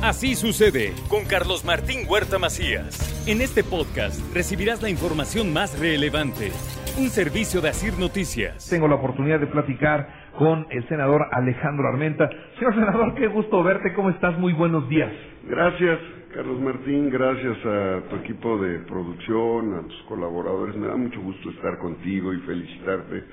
[0.00, 3.02] Así sucede con Carlos Martín Huerta Macías.
[3.26, 6.52] En este podcast recibirás la información más relevante.
[7.02, 8.70] Un servicio de Asir Noticias.
[8.70, 12.30] Tengo la oportunidad de platicar con el senador Alejandro Armenta.
[12.60, 13.92] Señor senador, qué gusto verte.
[13.94, 14.38] ¿Cómo estás?
[14.38, 15.10] Muy buenos días.
[15.48, 15.98] Gracias,
[16.32, 17.10] Carlos Martín.
[17.10, 20.76] Gracias a tu equipo de producción, a tus colaboradores.
[20.76, 23.24] Me da mucho gusto estar contigo y felicitarte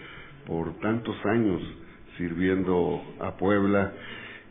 [0.47, 1.61] por tantos años
[2.17, 3.93] sirviendo a Puebla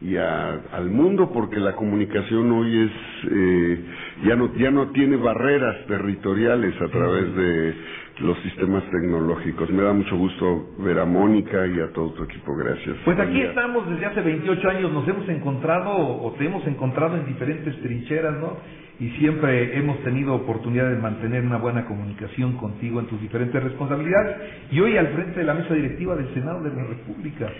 [0.04, 2.90] y al mundo porque la comunicación hoy es
[3.32, 3.84] eh,
[4.26, 7.74] ya no ya no tiene barreras territoriales a través de
[8.20, 9.70] los sistemas tecnológicos.
[9.70, 12.54] Me da mucho gusto ver a Mónica y a todo tu equipo.
[12.54, 12.96] Gracias.
[13.04, 14.92] Pues aquí estamos desde hace 28 años.
[14.92, 18.58] Nos hemos encontrado o te hemos encontrado en diferentes trincheras, ¿no?
[19.00, 24.36] Y siempre hemos tenido oportunidad de mantener una buena comunicación contigo en tus diferentes responsabilidades.
[24.70, 27.50] Y hoy al frente de la mesa directiva del Senado de la República.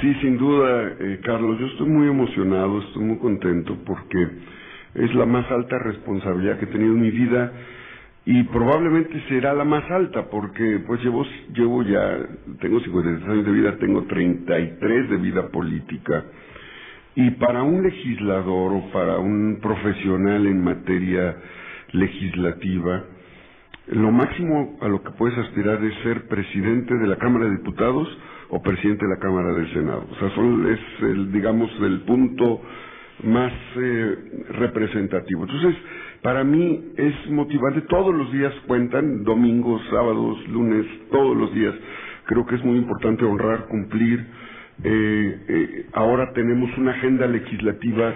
[0.00, 1.58] Sí, sin duda, eh, Carlos.
[1.58, 4.28] Yo estoy muy emocionado, estoy muy contento porque
[4.94, 7.52] es la más alta responsabilidad que he tenido en mi vida
[8.26, 12.18] y probablemente será la más alta porque pues llevo, llevo ya,
[12.60, 16.24] tengo 53 años de vida, tengo 33 de vida política
[17.16, 21.36] y para un legislador o para un profesional en materia
[21.92, 23.04] legislativa,
[23.88, 28.08] lo máximo a lo que puedes aspirar es ser presidente de la Cámara de Diputados
[28.54, 30.06] o presidente de la Cámara del Senado.
[30.08, 32.62] O sea, es el, digamos, el punto
[33.24, 34.16] más eh,
[34.50, 35.42] representativo.
[35.42, 35.74] Entonces,
[36.22, 41.74] para mí es motivante, todos los días cuentan, domingos, sábados, lunes, todos los días.
[42.26, 44.24] Creo que es muy importante honrar, cumplir.
[44.84, 48.14] Eh, eh, ahora tenemos una agenda legislativa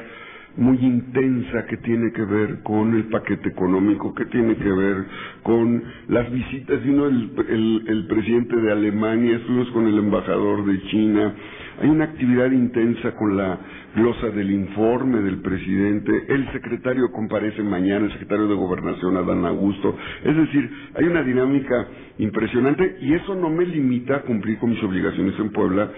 [0.58, 5.04] muy intensa que tiene que ver con el paquete económico, que tiene que ver
[5.44, 6.82] con las visitas.
[6.82, 11.32] Vino el, el, el presidente de Alemania, estuvimos con el embajador de China,
[11.80, 13.56] hay una actividad intensa con la
[13.94, 16.24] glosa del informe del presidente.
[16.28, 19.96] El secretario comparece mañana, el secretario de Gobernación, Adán Augusto.
[20.24, 21.86] Es decir, hay una dinámica
[22.18, 25.88] impresionante y eso no me limita a cumplir con mis obligaciones en Puebla.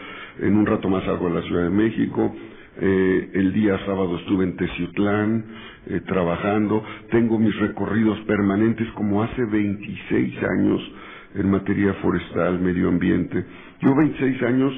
[0.41, 2.35] En un rato más salgo a la Ciudad de México.
[2.79, 5.45] Eh, el día sábado estuve en Teciutlán
[5.87, 6.85] eh, trabajando.
[7.11, 10.93] Tengo mis recorridos permanentes como hace 26 años
[11.35, 13.45] en materia forestal, medio ambiente.
[13.81, 14.73] Yo 26 años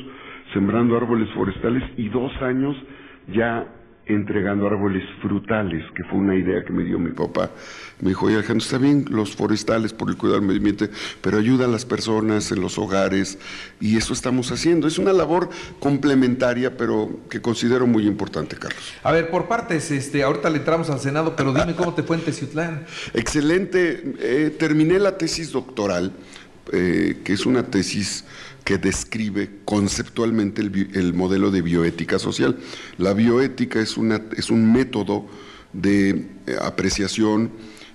[0.52, 2.76] sembrando árboles forestales y dos años
[3.32, 3.66] ya
[4.06, 7.50] entregando árboles frutales, que fue una idea que me dio mi papá.
[8.00, 10.90] Me dijo, oye Alejandro, está bien los forestales por el cuidado del medio ambiente,
[11.20, 13.38] pero ayuda a las personas en los hogares
[13.80, 14.88] y eso estamos haciendo.
[14.88, 18.92] Es una labor complementaria, pero que considero muy importante, Carlos.
[19.04, 22.16] A ver, por partes, este, ahorita le entramos al Senado, pero dime cómo te fue
[22.16, 22.84] en Teciutlán.
[23.14, 26.12] Excelente, eh, terminé la tesis doctoral,
[26.72, 28.24] eh, que es una tesis
[28.65, 32.59] que describe conceptualmente el, modelo de bioética social.
[32.99, 35.27] La bioética es, una, es un método
[35.73, 37.50] de eh, apreciación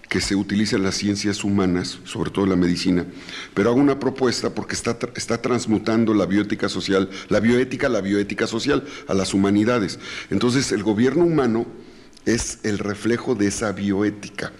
[0.10, 3.06] que se utiliza en las ciencias humanas, sobre todo en la medicina,
[3.54, 8.48] pero hago una propuesta porque está, está transmutando la bioética social, la bioética, la bioética
[8.48, 10.00] social a las humanidades.
[10.30, 11.66] Entonces, el gobierno humano
[12.26, 14.54] es el reflejo de esa bioética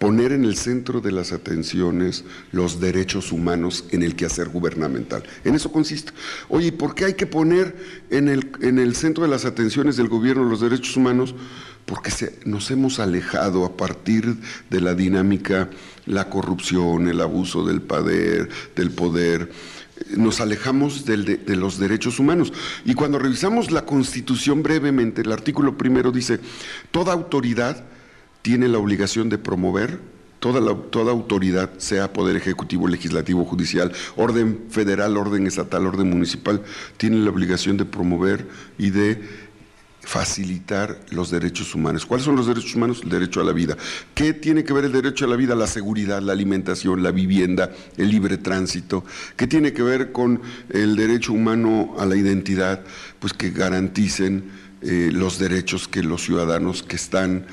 [0.00, 5.22] poner en el centro de las atenciones los derechos humanos en el quehacer gubernamental.
[5.44, 6.12] En eso consiste.
[6.48, 7.76] Oye, ¿por qué hay que poner
[8.08, 11.34] en el, en el centro de las atenciones del gobierno los derechos humanos?
[11.84, 12.10] Porque
[12.46, 14.36] nos hemos alejado a partir
[14.70, 15.68] de la dinámica,
[16.06, 19.52] la corrupción, el abuso del poder, del poder
[20.16, 22.54] nos alejamos de, de, los derechos humanos.
[22.86, 26.40] Y cuando revisamos la Constitución brevemente, el artículo primero dice,
[26.90, 27.84] toda autoridad
[28.42, 30.00] tiene la obligación de promover
[30.40, 36.62] toda, la, toda autoridad, sea poder ejecutivo, legislativo, judicial, orden federal, orden estatal, orden municipal,
[36.96, 38.48] tiene la obligación de promover
[38.78, 39.50] y de
[40.02, 42.06] facilitar los derechos humanos.
[42.06, 43.00] ¿Cuáles son los derechos humanos?
[43.02, 43.76] El derecho a la vida.
[44.14, 45.54] ¿Qué tiene que ver el derecho a la vida?
[45.54, 49.04] La seguridad, la alimentación, la vivienda, el libre tránsito.
[49.36, 50.40] ¿Qué tiene que ver con
[50.70, 52.82] el derecho humano a la identidad?
[53.18, 54.50] Pues que garanticen
[54.82, 57.46] eh, los derechos que los ciudadanos que están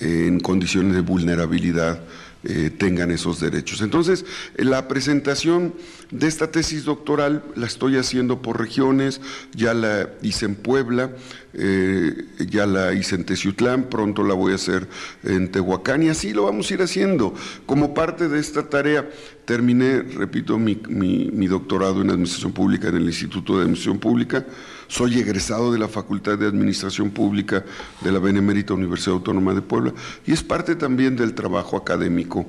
[0.00, 2.00] en condiciones de vulnerabilidad
[2.44, 3.80] eh, tengan esos derechos.
[3.82, 4.24] Entonces,
[4.56, 5.74] la presentación
[6.12, 9.20] de esta tesis doctoral la estoy haciendo por regiones,
[9.56, 11.10] ya la hice en Puebla,
[11.54, 14.88] eh, ya la hice en Teciutlán, pronto la voy a hacer
[15.24, 17.34] en Tehuacán y así lo vamos a ir haciendo.
[17.66, 19.08] Como parte de esta tarea,
[19.44, 24.44] terminé, repito, mi, mi doctorado en Administración Pública en el Instituto de Administración Pública.
[24.88, 27.64] Soy egresado de la Facultad de Administración Pública
[28.00, 29.92] de la Benemérita Universidad Autónoma de Puebla
[30.26, 32.46] y es parte también del trabajo académico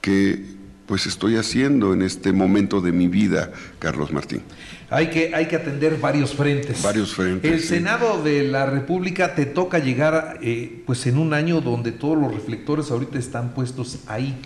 [0.00, 0.53] que
[0.86, 4.42] pues estoy haciendo en este momento de mi vida, Carlos Martín.
[4.90, 6.82] Hay que, hay que atender varios frentes.
[6.82, 7.50] Varios frentes.
[7.50, 12.18] El Senado de la República te toca llegar eh, pues en un año donde todos
[12.18, 14.36] los reflectores ahorita están puestos ahí.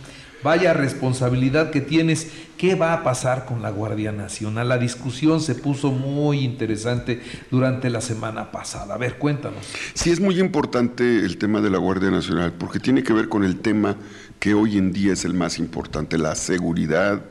[0.43, 2.31] Vaya responsabilidad que tienes.
[2.57, 4.69] ¿Qué va a pasar con la Guardia Nacional?
[4.69, 7.21] La discusión se puso muy interesante
[7.51, 8.95] durante la semana pasada.
[8.95, 9.65] A ver, cuéntanos.
[9.95, 13.45] Sí, es muy importante el tema de la Guardia Nacional porque tiene que ver con
[13.45, 13.97] el tema
[14.39, 17.23] que hoy en día es el más importante, la seguridad,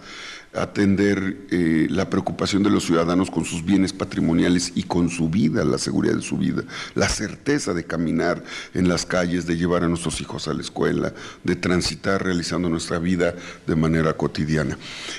[0.61, 5.63] atender eh, la preocupación de los ciudadanos con sus bienes patrimoniales y con su vida,
[5.63, 6.63] la seguridad de su vida,
[6.95, 8.43] la certeza de caminar
[8.73, 11.13] en las calles, de llevar a nuestros hijos a la escuela,
[11.43, 14.77] de transitar realizando nuestra vida de manera cotidiana.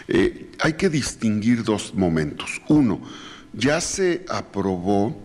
[0.08, 2.60] Eh, hay que distinguir dos momentos.
[2.68, 3.00] Uno,
[3.52, 5.20] ya se aprobó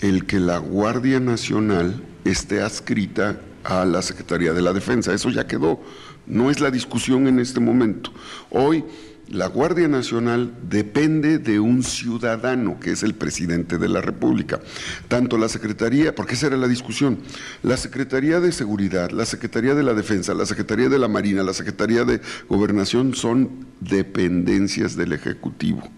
[0.00, 5.12] el que la Guardia Nacional esté adscrita a la Secretaría de la Defensa.
[5.12, 5.80] Eso ya quedó.
[6.26, 8.12] No es la discusión en este momento.
[8.50, 8.84] Hoy
[9.30, 14.60] la Guardia Nacional depende de un ciudadano, que es el presidente de la República.
[15.08, 17.18] Tanto la Secretaría, porque esa era la discusión,
[17.62, 21.52] la Secretaría de Seguridad, la Secretaría de la Defensa, la Secretaría de la Marina, la
[21.52, 25.88] Secretaría de Gobernación son dependencias del Ejecutivo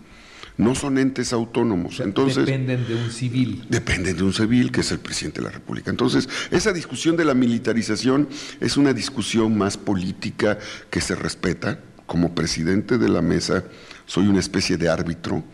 [0.61, 2.01] no son entes autónomos.
[2.01, 3.65] Entonces, dependen de un civil.
[3.69, 5.91] Dependen de un civil, que es el presidente de la República.
[5.91, 8.29] Entonces, esa discusión de la militarización
[8.61, 10.59] es una discusión más política
[10.91, 11.81] que se respeta.
[12.11, 13.63] Como presidente de la mesa,
[14.05, 15.45] soy una especie de árbitro.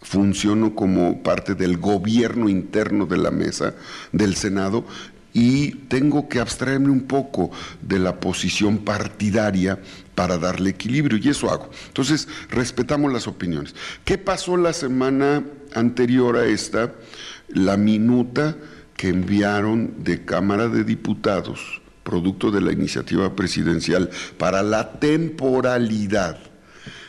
[0.00, 3.74] Funciono como parte del gobierno interno de la mesa,
[4.10, 4.86] del Senado,
[5.34, 7.50] y tengo que abstraerme un poco
[7.82, 9.80] de la posición partidaria
[10.14, 11.68] para darle equilibrio y eso hago.
[11.88, 13.74] Entonces, respetamos las opiniones.
[14.06, 15.44] ¿Qué pasó la semana
[15.74, 16.94] anterior a esta?
[17.48, 18.56] La minuta
[18.96, 24.08] que enviaron de Cámara de Diputados, producto de la iniciativa presidencial,
[24.38, 26.38] para la temporalidad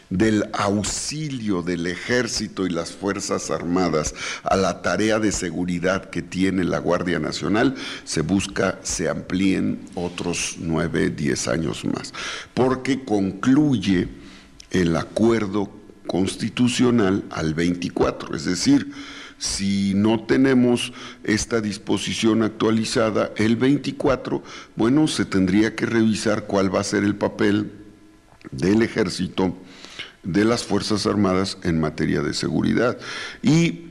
[0.10, 4.14] del auxilio del ejército y las Fuerzas Armadas
[4.44, 10.58] a la tarea de seguridad que tiene la Guardia Nacional, se busca se amplíen otros
[10.60, 12.14] nueve, diez años más,
[12.54, 14.10] porque concluye
[14.72, 15.72] el acuerdo
[16.08, 18.92] constitucional al 24, es decir,
[19.40, 20.92] si no tenemos
[21.24, 24.44] esta disposición actualizada el 24,
[24.76, 27.72] bueno, se tendría que revisar cuál va a ser el papel
[28.52, 29.58] del ejército
[30.24, 32.98] de las Fuerzas Armadas en materia de seguridad.
[33.42, 33.86] Y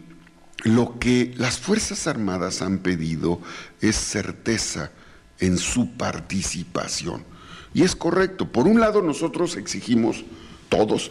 [0.64, 3.40] lo que las Fuerzas Armadas han pedido
[3.80, 4.90] es certeza
[5.38, 7.24] en su participación.
[7.72, 8.52] Y es correcto.
[8.52, 10.24] Por un lado, nosotros exigimos,
[10.68, 11.10] todos,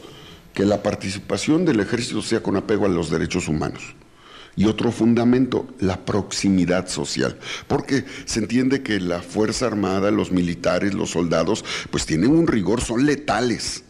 [0.54, 3.96] que la participación del ejército sea con apego a los derechos humanos.
[4.58, 7.38] Y otro fundamento, la proximidad social,
[7.68, 12.82] porque se entiende que la Fuerza Armada, los militares, los soldados, pues tienen un rigor,
[12.82, 13.84] son letales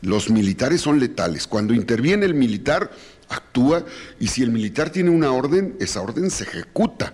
[0.00, 1.46] los militares son letales.
[1.46, 2.90] Cuando interviene el militar,
[3.28, 3.84] actúa
[4.20, 7.12] y si el militar tiene una orden, esa orden se ejecuta.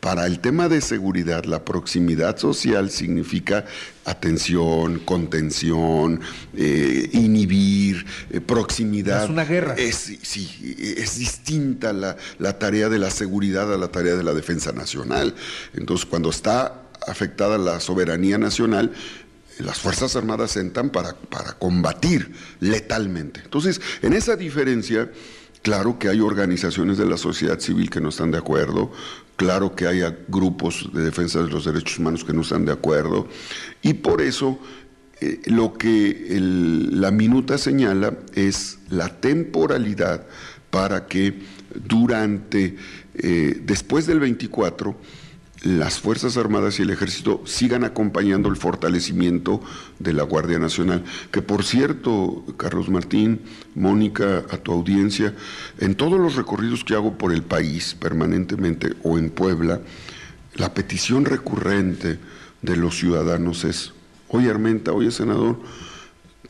[0.00, 3.66] Para el tema de seguridad, la proximidad social significa
[4.06, 6.20] atención, contención,
[6.56, 9.24] eh, inhibir, eh, proximidad.
[9.24, 9.74] Es una guerra.
[9.76, 14.32] Es, sí, es distinta la, la tarea de la seguridad a la tarea de la
[14.32, 15.34] defensa nacional.
[15.74, 18.92] Entonces, cuando está afectada la soberanía nacional,
[19.58, 23.40] las Fuerzas Armadas entran para, para combatir letalmente.
[23.44, 25.10] Entonces, en esa diferencia,
[25.62, 28.90] claro que hay organizaciones de la sociedad civil que no están de acuerdo,
[29.36, 33.28] claro que hay grupos de defensa de los derechos humanos que no están de acuerdo,
[33.82, 34.58] y por eso
[35.20, 40.26] eh, lo que la minuta señala es la temporalidad
[40.70, 41.40] para que
[41.74, 42.76] durante,
[43.14, 44.96] eh, después del 24,
[45.62, 49.60] las Fuerzas Armadas y el Ejército sigan acompañando el fortalecimiento
[49.98, 51.04] de la Guardia Nacional.
[51.30, 53.42] Que por cierto, Carlos Martín,
[53.74, 55.34] Mónica, a tu audiencia,
[55.78, 59.80] en todos los recorridos que hago por el país permanentemente o en Puebla,
[60.54, 62.18] la petición recurrente
[62.62, 63.92] de los ciudadanos es,
[64.28, 65.58] oye Armenta, oye senador,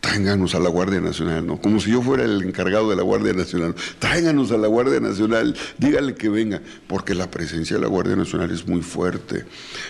[0.00, 1.60] tráiganos a la Guardia Nacional, ¿no?
[1.60, 3.74] Como si yo fuera el encargado de la Guardia Nacional.
[3.98, 8.50] Tráiganos a la Guardia Nacional, dígale que venga, porque la presencia de la Guardia Nacional
[8.50, 9.44] es muy fuerte.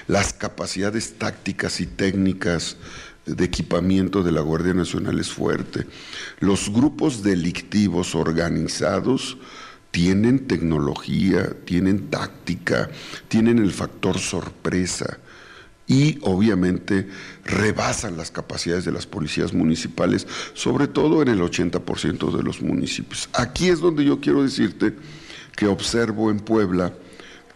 [0.08, 2.76] Las capacidades tácticas y técnicas
[3.24, 5.86] de equipamiento de la Guardia Nacional es fuerte.
[6.40, 9.38] Los grupos delictivos organizados
[9.90, 12.90] tienen tecnología, tienen táctica,
[13.28, 15.18] tienen el factor sorpresa
[15.90, 17.08] y obviamente
[17.44, 23.28] rebasan las capacidades de las policías municipales, sobre todo en el 80% de los municipios.
[23.32, 24.94] Aquí es donde yo quiero decirte
[25.56, 26.94] que observo en Puebla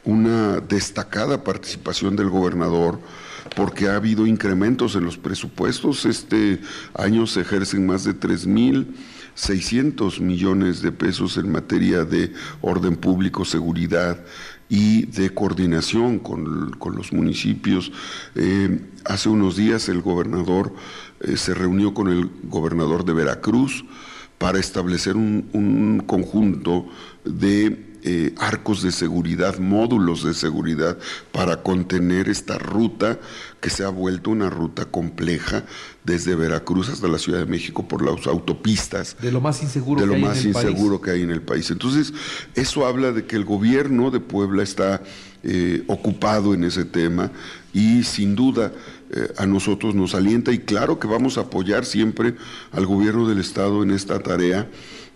[0.03, 2.99] una destacada participación del gobernador,
[3.55, 6.05] porque ha habido incrementos en los presupuestos.
[6.05, 6.59] Este
[6.95, 8.14] año se ejercen más de
[9.37, 14.19] 3.600 millones de pesos en materia de orden público, seguridad
[14.69, 17.93] y de coordinación con, los municipios.
[18.35, 20.75] Eh, hace unos días el gobernador
[21.21, 23.85] eh, se reunió con el gobernador de Veracruz
[24.38, 26.87] para establecer un conjunto
[27.25, 30.99] de eh, arcos de seguridad, módulos de seguridad
[31.32, 33.18] para contener esta ruta
[33.62, 35.64] que se ha vuelto una ruta compleja
[36.04, 39.16] desde Veracruz hasta la Ciudad de México por las autopistas.
[39.23, 41.30] De lo más inseguro, de lo que, más hay en el inseguro que hay en
[41.30, 41.70] el país.
[41.70, 42.12] Entonces,
[42.54, 45.02] eso habla de que el gobierno de Puebla está
[45.42, 47.32] eh, ocupado en ese tema
[47.75, 48.73] y sin duda
[49.11, 52.37] eh, a nosotros nos alienta y claro que vamos a apoyar siempre
[52.73, 54.71] al gobierno del Estado en esta tarea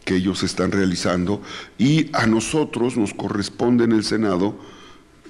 [0.05, 1.41] que ellos están realizando
[1.79, 4.59] y a nosotros nos corresponde en el Senado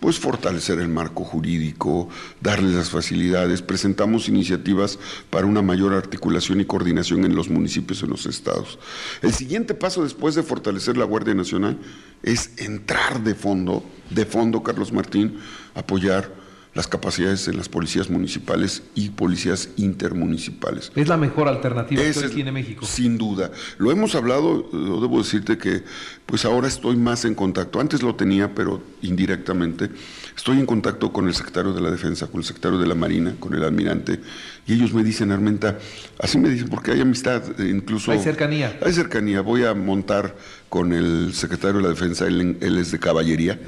[0.01, 2.09] pues fortalecer el marco jurídico,
[2.41, 8.11] darles las facilidades, presentamos iniciativas para una mayor articulación y coordinación en los municipios en
[8.11, 8.79] los estados.
[9.23, 11.79] El siguiente paso después de fortalecer la Guardia Nacional
[12.23, 15.41] es entrar de fondo, de fondo Carlos Martín,
[15.75, 16.33] apoyar
[16.79, 20.93] las capacidades en las policías municipales y policías intermunicipales.
[20.95, 22.87] Es la mejor alternativa que tiene México.
[22.87, 23.51] Sin duda.
[23.79, 25.83] Lo hemos hablado, debo decirte que
[26.25, 27.81] pues ahora estoy más en contacto.
[27.81, 29.91] Antes lo tenía, pero indirectamente.
[30.37, 33.35] Estoy en contacto con el secretario de la Defensa, con el secretario de la Marina,
[33.41, 34.21] con el almirante,
[34.69, 35.79] y ellos me dicen, Armenta,
[36.21, 38.13] así me dicen, porque hay amistad, eh, incluso...
[38.13, 38.79] Hay cercanía.
[38.85, 39.41] Hay cercanía.
[39.41, 40.37] Voy a montar
[40.69, 43.59] con el secretario de la Defensa, él, él es de caballería,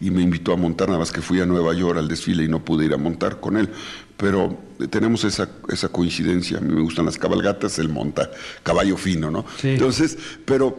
[0.00, 2.48] y me invitó a montar, nada más que fui a Nueva York al desfile y
[2.48, 3.70] no pude ir a montar con él.
[4.16, 4.58] Pero
[4.90, 6.58] tenemos esa, esa coincidencia.
[6.58, 8.30] A mí me gustan las cabalgatas, él monta
[8.62, 9.44] caballo fino, ¿no?
[9.62, 10.76] Entonces, pero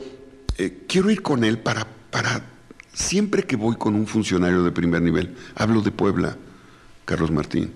[0.57, 2.43] eh, quiero ir con él para, para,
[2.93, 6.38] siempre que voy con un funcionario de primer nivel, hablo de Puebla,
[7.05, 7.71] Carlos Martín.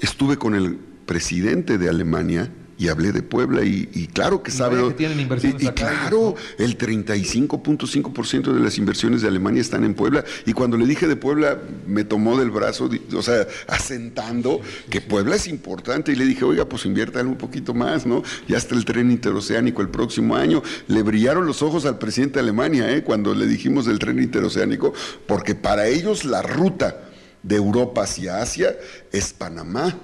[0.00, 0.76] Estuve con el
[1.06, 2.50] presidente de Alemania
[2.80, 4.82] y hablé de Puebla y, claro que sabe...
[4.88, 10.24] Que tienen inversiones y, claro, el 35.5% de las inversiones de Alemania están en Puebla
[10.46, 15.36] y cuando le dije de Puebla me tomó del brazo, o sea, asentando que Puebla
[15.36, 18.22] es importante y le dije, oiga, pues inviértale un poquito más, ¿no?
[18.48, 20.62] Ya está el tren interoceánico el próximo año.
[20.88, 23.04] Le brillaron los ojos al presidente de Alemania, ¿eh?
[23.04, 24.94] Cuando le dijimos del tren interoceánico,
[25.26, 27.10] porque para ellos la ruta
[27.42, 28.74] de Europa hacia Asia
[29.12, 29.98] es Panamá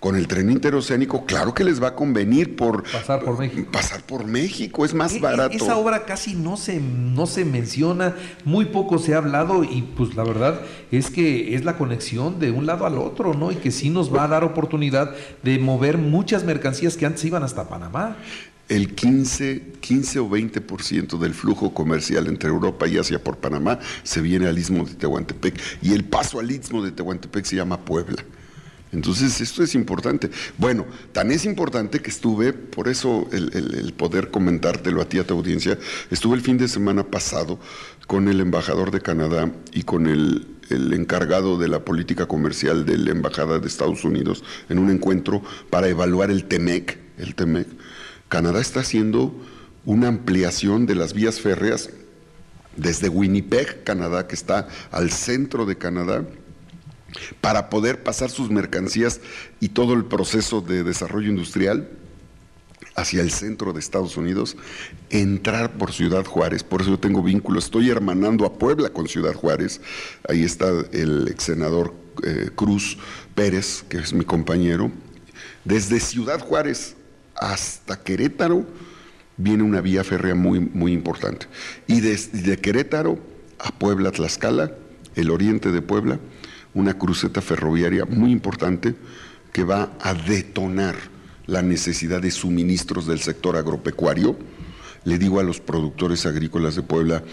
[0.00, 3.70] con el tren interoceánico, claro que les va a convenir por pasar por México.
[3.70, 5.54] Pasar por México, es más e, e, barato.
[5.54, 10.16] Esa obra casi no se, no se menciona, muy poco se ha hablado y pues
[10.16, 13.52] la verdad es que es la conexión de un lado al otro, ¿no?
[13.52, 17.42] Y que sí nos va a dar oportunidad de mover muchas mercancías que antes iban
[17.42, 18.16] hasta Panamá.
[18.70, 24.22] El 15, 15 o 20% del flujo comercial entre Europa y Asia por Panamá se
[24.22, 28.24] viene al istmo de Tehuantepec y el paso al istmo de Tehuantepec se llama Puebla.
[28.92, 30.30] Entonces, esto es importante.
[30.58, 35.34] Bueno, tan es importante que estuve, por eso el, poder comentártelo a ti, a tu
[35.34, 35.78] audiencia,
[36.10, 37.58] estuve el fin de semana pasado
[38.06, 42.98] con el embajador de Canadá y con el, el encargado de la política comercial de
[42.98, 46.98] la Embajada de Estados Unidos en un encuentro para evaluar el TEMEC.
[47.18, 47.68] El TEMEC.
[48.28, 49.34] Canadá está haciendo
[49.84, 51.90] una ampliación de las vías férreas
[52.76, 56.24] desde Winnipeg, Canadá, que está al centro de Canadá,
[57.40, 59.20] para poder pasar sus mercancías
[59.60, 61.88] y todo el proceso de desarrollo industrial
[62.94, 64.56] hacia el centro de Estados Unidos,
[65.10, 69.34] entrar por Ciudad Juárez, por eso yo tengo vínculos, estoy hermanando a Puebla con Ciudad
[69.34, 69.80] Juárez,
[70.28, 72.98] ahí está el ex senador eh, Cruz
[73.34, 74.90] Pérez, que es mi compañero,
[75.64, 76.96] desde Ciudad Juárez
[77.34, 78.66] hasta Querétaro
[79.36, 81.46] viene una vía férrea muy, muy importante,
[81.86, 83.18] y desde Querétaro
[83.58, 84.72] a Puebla, Tlaxcala,
[85.14, 86.18] el oriente de Puebla,
[86.74, 88.94] una cruceta ferroviaria muy importante
[89.52, 90.96] que va a detonar
[91.46, 94.36] la necesidad de suministros del sector agropecuario.
[95.04, 97.24] Le digo a los productores agrícolas de Puebla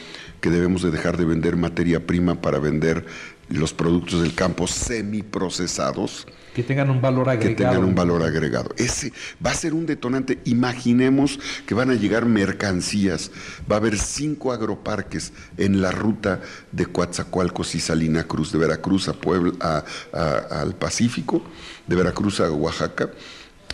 [0.42, 3.06] que debemos de dejar de vender materia prima para vender
[3.50, 6.28] los productos del campo semiprocesados.
[6.58, 7.56] Que tengan un valor agregado.
[7.56, 8.72] Que tengan un valor agregado.
[8.78, 9.14] Ese
[9.46, 10.40] va a ser un detonante.
[10.46, 13.30] Imaginemos que van a llegar mercancías.
[13.72, 19.08] Va a haber cinco agroparques en la ruta de Coatzacoalcos y Salina Cruz, de Veracruz
[19.08, 21.44] a Puebla, al Pacífico,
[21.86, 23.12] de Veracruz a Oaxaca.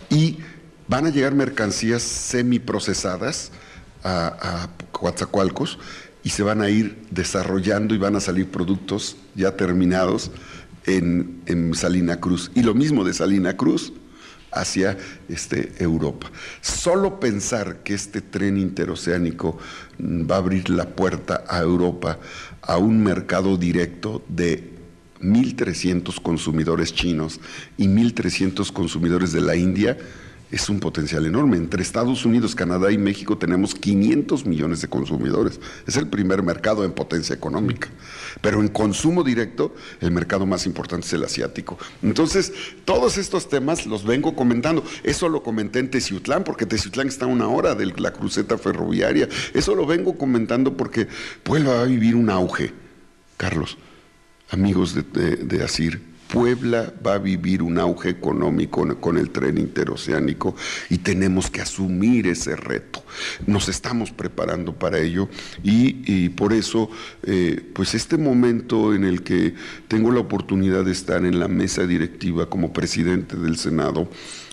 [0.09, 0.39] Y
[0.89, 3.53] van a llegar mercancías semiprocesadas
[4.03, 5.79] a, a Coatzacoalcos
[6.21, 10.31] y se van a ir desarrollando y van a salir productos ya terminados
[10.85, 12.51] en, Salina Cruz.
[12.55, 13.93] Y lo mismo de Salina Cruz
[14.51, 14.97] hacia
[15.29, 16.31] este, Europa.
[16.61, 19.57] Solo pensar que este tren interoceánico
[19.99, 22.19] va a abrir la puerta a Europa
[22.61, 24.73] a un mercado directo de
[25.21, 27.39] 1.300 consumidores chinos
[27.77, 29.97] y 1.300 consumidores de la India,
[30.53, 31.57] es un potencial enorme.
[31.57, 35.60] Entre Estados Unidos, Canadá y México tenemos 500 millones de consumidores.
[35.88, 37.89] Es el primer mercado en potencia económica.
[38.39, 41.79] Pero en consumo directo, el mercado más importante es el asiático.
[42.03, 42.53] Entonces,
[42.86, 44.83] todos estos temas los vengo comentando.
[45.01, 49.27] Eso lo comenté en Teciutlán, porque Teciutlán está a una hora de la cruceta ferroviaria.
[49.55, 51.07] Eso lo vengo comentando porque
[51.41, 52.72] Puebla va a vivir un auge.
[53.38, 53.79] Carlos,
[54.51, 55.01] amigos de,
[55.36, 60.55] de Asir, Puebla va a vivir un auge económico con el tren interoceánico
[60.89, 63.03] y tenemos que asumir ese reto.
[63.45, 65.29] Nos estamos preparando para ello
[65.61, 66.89] y, por eso,
[67.21, 69.53] eh, pues este momento en el que
[69.87, 74.09] tengo la oportunidad de estar en la mesa directiva como presidente del Senado,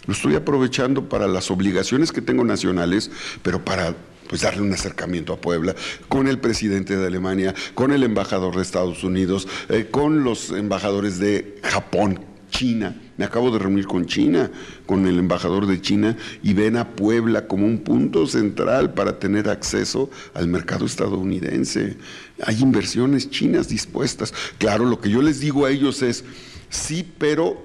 [0.06, 3.10] lo estoy aprovechando para las obligaciones que tengo nacionales,
[3.42, 3.94] pero para
[4.30, 5.75] pues darle un acercamiento a Puebla
[6.08, 11.18] con el presidente de Alemania, con el embajador de Estados Unidos, eh, con los embajadores
[11.18, 12.94] de Japón, China.
[13.16, 14.49] Me acabo de reunir con China,
[14.87, 19.49] con el embajador de China, y ven a Puebla como un punto central para tener
[19.49, 21.96] acceso al mercado estadounidense.
[22.44, 24.32] Hay inversiones chinas dispuestas.
[24.58, 26.22] Claro, lo que yo les digo a ellos es,
[26.68, 27.60] sí, pero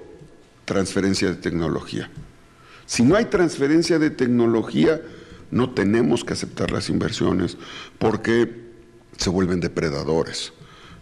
[0.64, 2.10] transferencia de tecnología.
[2.86, 5.00] Si no hay transferencia de tecnología,
[5.50, 7.56] no tenemos que aceptar las inversiones
[7.98, 8.66] porque
[9.16, 10.52] se vuelven depredadores.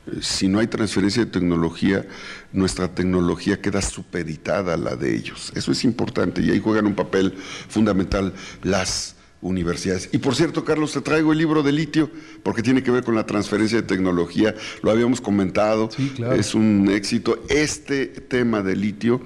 [0.07, 2.07] Eh, si no hay transferencia de tecnología,
[2.53, 5.53] nuestra tecnología queda supeditada a la de ellos.
[5.55, 7.35] Eso es importante y ahí juegan un papel
[7.69, 8.33] fundamental
[8.63, 10.09] las universidades.
[10.13, 12.11] Y por cierto, Carlos, te traigo el libro de litio
[12.43, 14.55] porque tiene que ver con la transferencia de tecnología.
[14.83, 15.91] Lo habíamos comentado,
[16.35, 17.43] es un éxito.
[17.49, 19.21] Este tema de litio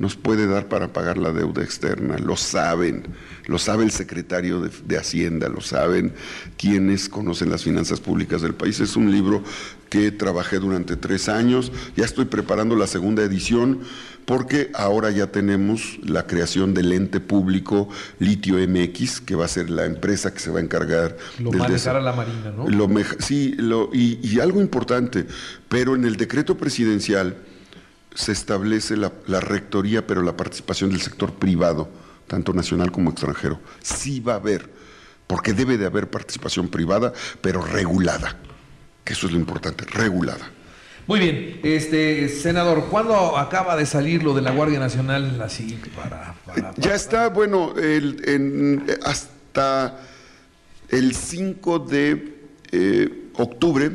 [0.00, 3.02] nos puede dar para pagar la deuda externa, lo saben,
[3.46, 6.14] lo sabe el secretario de, Hacienda, lo saben
[6.56, 8.80] quienes conocen las finanzas públicas del país.
[8.80, 9.44] Es un libro
[9.90, 13.80] que trabajé durante tres años, ya estoy preparando la segunda edición
[14.24, 17.88] porque ahora ya tenemos la creación del ente público
[18.20, 21.18] Litio MX, que va a ser la empresa que se va a encargar.
[21.38, 22.68] Lo manejar a la Marina, ¿no?
[22.68, 22.88] Lo
[23.18, 25.26] sí, lo, y algo importante,
[25.68, 27.36] pero en el decreto presidencial
[28.14, 31.88] se establece la, rectoría, pero la participación del sector privado,
[32.26, 33.60] tanto nacional como extranjero.
[33.82, 34.68] Sí va a haber,
[35.26, 38.36] porque debe de haber participación privada, pero regulada,
[39.04, 40.50] que eso es lo importante, regulada.
[41.06, 46.34] Muy bien, este senador, ¿cuándo acaba de salir lo de la Guardia Nacional así para,
[46.76, 49.98] ya está, bueno, el, hasta
[50.88, 52.40] el 5 de
[52.72, 53.90] eh, octubre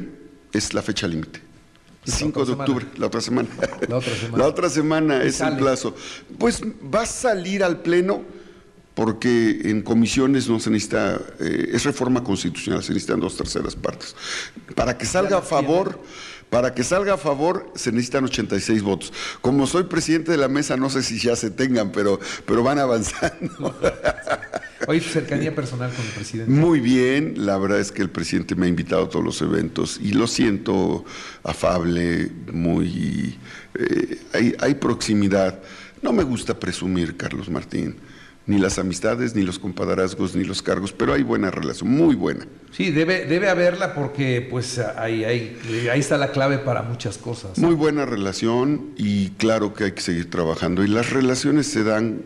[0.51, 1.44] es la fecha límite.
[2.05, 3.49] 5 de octubre, la otra semana.
[3.87, 4.37] La otra semana.
[4.37, 5.95] la otra semana es el plazo.
[6.37, 8.23] Pues va a salir al Pleno
[8.95, 14.15] porque en comisiones no se necesita, eh, es reforma constitucional, se necesitan dos terceras partes.
[14.73, 15.99] Para que salga a favor,
[16.49, 19.13] para que salga a favor se necesitan 86 votos.
[19.41, 22.79] Como soy presidente de la mesa, no sé si ya se tengan, pero, pero van
[22.79, 23.75] avanzando.
[24.85, 26.51] Tu cercanía personal con el presidente.
[26.51, 29.99] Muy bien, la verdad es que el presidente me ha invitado a todos los eventos
[30.01, 31.05] y lo siento
[31.43, 33.37] afable, muy...
[33.77, 35.59] Eh, hay, hay proximidad.
[36.01, 37.95] No me gusta presumir, Carlos Martín
[38.47, 42.45] ni las amistades, ni los compadrazgos, ni los cargos, pero hay buena relación, muy buena.
[42.71, 45.57] Sí, debe, debe haberla porque pues ahí, ahí,
[45.91, 47.57] ahí está la clave para muchas cosas.
[47.57, 50.83] Muy buena relación y claro que hay que seguir trabajando.
[50.83, 52.21] Y las relaciones se dan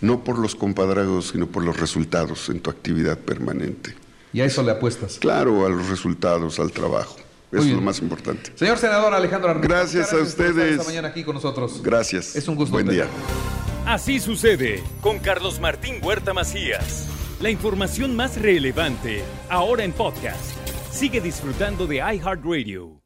[0.00, 3.94] no por los compadrazgos, sino por los resultados en tu actividad permanente.
[4.32, 5.18] ¿Y a eso le apuestas?
[5.18, 7.16] Claro, a los resultados, al trabajo.
[7.52, 8.52] Eso es lo más importante.
[8.54, 10.72] Señor senador Alejandro Armenta, gracias, a ustedes.
[10.72, 11.80] Esta mañana aquí con nosotros.
[11.82, 12.36] Gracias.
[12.36, 12.72] Es un gusto.
[12.72, 13.06] Buen día.
[13.86, 17.08] Así sucede con Carlos Martín Huerta Macías.
[17.40, 20.56] La información más relevante ahora en podcast.
[20.90, 23.05] Sigue disfrutando de iHeartRadio.